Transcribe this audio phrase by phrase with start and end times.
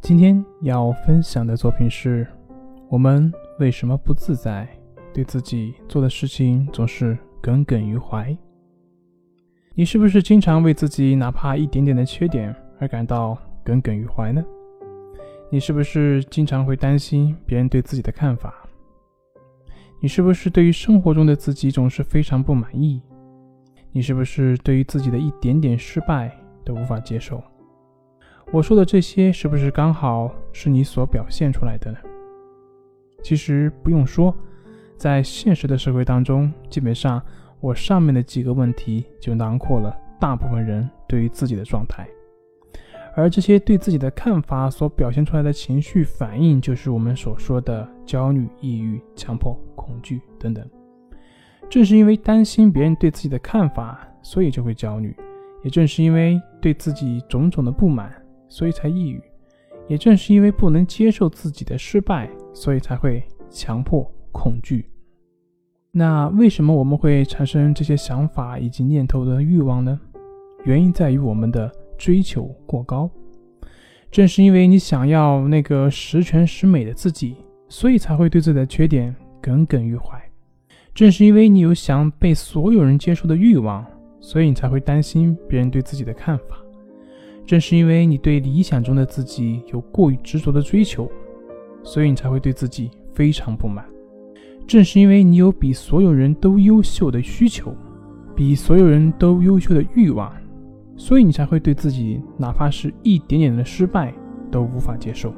[0.00, 2.26] 今天要分享的作品是：
[2.88, 4.66] 我们为什么不自在？
[5.12, 8.34] 对自己做的事情总是耿耿于怀。
[9.74, 14.42] 你是不是经常为自己哪怕一点点的缺点而感到耿耿于怀呢？
[15.50, 18.54] 你是不是经常会担心别人对自己的看法？
[20.00, 23.02] 你是不是对于生活中的自己总是非常不满意？
[23.92, 27.42] 你是不是对于自己的一点点失败都无法接受？
[28.50, 31.98] 我说的这些是不是刚好是你所表现出来的呢？
[33.22, 34.34] 其实不用说，
[34.96, 37.22] 在现实的社会当中，基本上
[37.60, 42.08] 我上面的几个问题就囊括了大部分人对于自己的状态，
[43.14, 50.66] 而这些对自己的看法所表现出来的情绪反应，就是我们所说的焦虑、抑郁、强迫、恐惧等等。
[51.68, 55.10] 正是因为担心别人对自己的看法，所以就会焦虑；
[55.62, 58.10] 也正是因为对自己种种的不满。
[58.48, 59.22] 所以才抑郁，
[59.88, 64.90] 也正是因为不能接受自己的失败，所以才会强迫恐惧。
[65.90, 69.98] 那为什么我们会产生这些想法以及念头的欲望呢？
[70.64, 73.10] 原因在于我们的追求过高。
[74.10, 77.36] 正是因为你想要那个十全十美的自己，
[77.68, 80.20] 所以才会对自己的缺点耿耿于怀。
[80.94, 83.84] 正是因为你有想被所有人接受的欲望，
[84.20, 86.58] 所以你才会担心别人对自己的看法。
[87.48, 91.10] 正是因为你对理想中的自己有过于执着的追求，
[91.82, 93.86] 所以你才会对自己非常不满。
[94.66, 97.74] 正是因为你有比所有人都优秀的需求，
[98.36, 100.30] 比所有人都优秀的欲望，
[100.94, 104.12] 所以你才会对自己哪怕是一点点的失败
[104.50, 105.32] 都无法接受。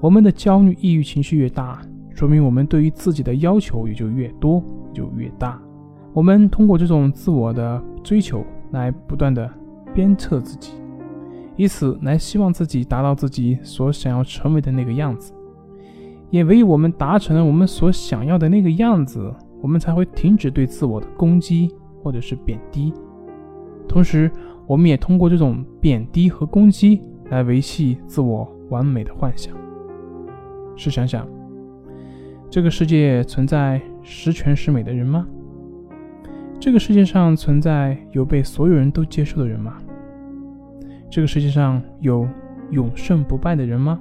[0.00, 1.80] 我们的焦虑、抑郁情绪越大，
[2.16, 4.60] 说明我们对于自己的要求也就越多，
[4.92, 5.62] 就越大。
[6.12, 9.48] 我们通过这种自我的追求来不断的
[9.94, 10.72] 鞭策自己。
[11.56, 15.32] 以此来希望自己达到自己所想要成为的那个样子，
[16.30, 21.70] 也唯有我们达成了我们所想要的那个样子，我们才会停止对自我的攻击
[22.02, 22.92] 或者是贬低。
[23.88, 24.30] 同时，
[24.66, 27.00] 我们也通过这种贬低和攻击
[27.30, 29.54] 来维系自我完美的幻想。
[30.76, 31.26] 试想想，
[32.50, 35.26] 这个世界存在十全十美的人吗？
[36.60, 39.78] 这个世界上存在有被所有人都接受的人吗？
[41.08, 42.28] 这个世界上有
[42.70, 44.00] 永胜不败的人吗？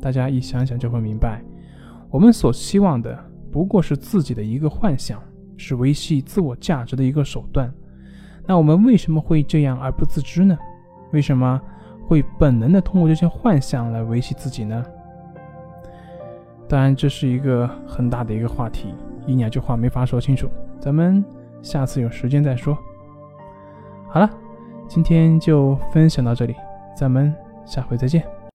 [0.00, 1.42] 大家一想想就会明白，
[2.10, 3.18] 我们所希望的
[3.50, 5.22] 不过是自己的一个幻想，
[5.56, 7.72] 是维系自我价值的一个手段。
[8.46, 10.58] 那我们为什么会这样而不自知呢？
[11.12, 11.58] 为什么
[12.06, 14.84] 会本能的通过这些幻想来维系自己呢？
[16.68, 18.92] 当然，这是一个很大的一个话题，
[19.26, 21.24] 一两句话没法说清楚，咱们
[21.62, 22.76] 下次有时间再说。
[24.08, 24.28] 好了。
[24.88, 26.54] 今天就分享到这里，
[26.96, 27.34] 咱们
[27.64, 28.33] 下回再见。